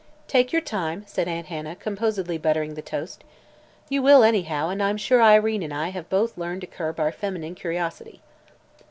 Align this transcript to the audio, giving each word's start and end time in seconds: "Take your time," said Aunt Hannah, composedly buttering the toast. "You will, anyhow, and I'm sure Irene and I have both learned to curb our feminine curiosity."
"Take 0.27 0.51
your 0.51 0.63
time," 0.63 1.03
said 1.05 1.27
Aunt 1.27 1.45
Hannah, 1.45 1.75
composedly 1.75 2.39
buttering 2.39 2.73
the 2.73 2.81
toast. 2.81 3.23
"You 3.87 4.01
will, 4.01 4.23
anyhow, 4.23 4.69
and 4.69 4.81
I'm 4.81 4.97
sure 4.97 5.21
Irene 5.21 5.61
and 5.61 5.71
I 5.71 5.89
have 5.89 6.09
both 6.09 6.39
learned 6.39 6.61
to 6.61 6.65
curb 6.67 6.99
our 6.99 7.11
feminine 7.11 7.53
curiosity." 7.53 8.19